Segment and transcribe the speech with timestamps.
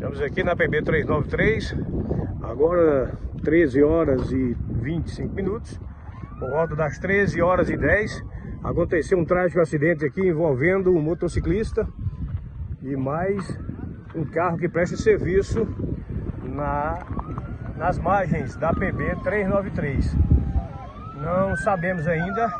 [0.00, 1.76] Estamos aqui na PB 393,
[2.42, 3.12] agora
[3.44, 5.78] 13 horas e 25 minutos,
[6.38, 8.24] por volta das 13 horas e 10,
[8.64, 11.86] aconteceu um trágico acidente aqui envolvendo um motociclista
[12.82, 13.46] e mais
[14.14, 15.68] um carro que presta serviço
[16.44, 17.00] na,
[17.76, 20.16] nas margens da PB 393.
[21.20, 22.50] Não sabemos ainda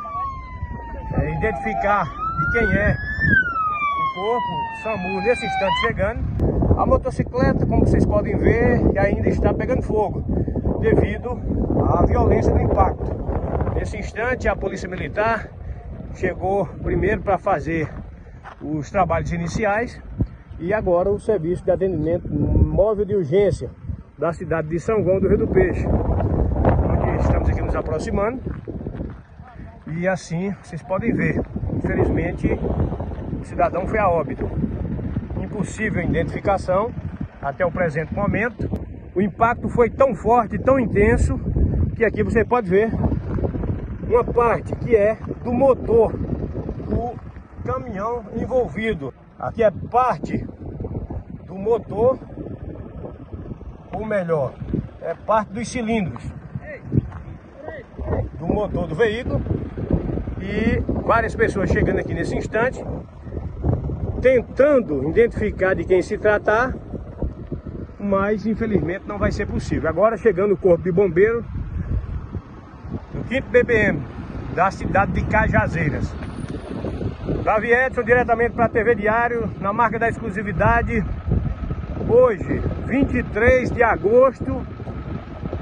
[1.14, 2.94] é, identificar de quem é
[3.96, 6.69] o corpo, SAMU nesse instante chegando.
[6.80, 10.24] A motocicleta, como vocês podem ver, ainda está pegando fogo
[10.80, 11.38] devido
[11.86, 13.04] à violência do impacto.
[13.74, 15.50] Nesse instante, a Polícia Militar
[16.14, 17.86] chegou primeiro para fazer
[18.62, 20.00] os trabalhos iniciais
[20.58, 23.68] e agora o serviço de atendimento móvel de urgência
[24.18, 25.86] da cidade de São João do Rio do Peixe,
[27.20, 28.40] estamos aqui nos aproximando.
[29.86, 31.42] E assim vocês podem ver,
[31.74, 32.58] infelizmente
[33.38, 34.48] o cidadão foi a óbito
[35.50, 36.92] impossível identificação
[37.42, 38.70] até o presente momento.
[39.14, 41.38] O impacto foi tão forte, tão intenso,
[41.96, 42.92] que aqui você pode ver
[44.08, 47.14] uma parte que é do motor do
[47.64, 49.12] caminhão envolvido.
[49.38, 50.46] Aqui é parte
[51.46, 52.18] do motor,
[53.92, 54.54] ou melhor,
[55.02, 56.22] é parte dos cilindros
[58.38, 59.40] do motor do veículo.
[60.40, 62.82] E várias pessoas chegando aqui nesse instante
[64.20, 66.74] tentando identificar de quem se tratar,
[67.98, 69.88] mas infelizmente não vai ser possível.
[69.88, 71.44] Agora chegando o corpo de bombeiro
[73.14, 74.00] do 5 BBM
[74.54, 76.14] da cidade de Cajazeiras.
[77.44, 81.02] Davi Edson diretamente para a TV Diário, na marca da exclusividade,
[82.08, 84.60] hoje, 23 de agosto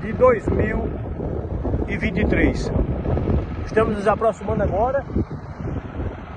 [0.00, 2.72] de 2023.
[3.64, 5.04] Estamos nos aproximando agora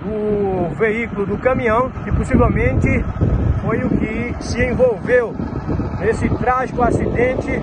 [0.01, 3.03] do veículo do caminhão, que possivelmente
[3.61, 5.33] foi o que se envolveu
[5.99, 7.61] nesse trágico acidente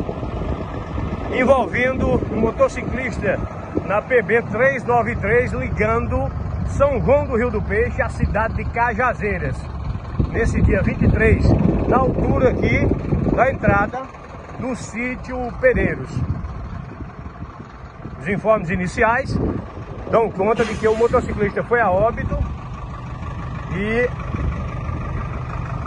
[1.36, 3.39] envolvendo um motociclista
[3.85, 6.30] na PB 393 ligando
[6.68, 9.57] São João do Rio do Peixe à cidade de Cajazeiras.
[10.30, 11.45] Nesse dia 23,
[11.89, 12.86] na altura aqui
[13.34, 14.02] da entrada
[14.58, 16.11] do sítio Pereiros.
[18.20, 19.39] Os informes iniciais
[20.11, 22.36] dão conta de que o motociclista foi a óbito
[23.74, 24.08] e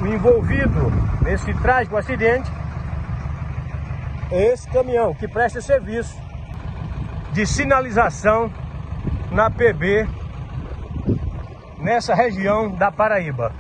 [0.04, 2.52] o envolvido nesse trágico acidente
[4.32, 6.18] é esse caminhão que presta serviço
[7.34, 8.52] de sinalização
[9.32, 10.08] na PB
[11.80, 13.52] nessa região da Paraíba.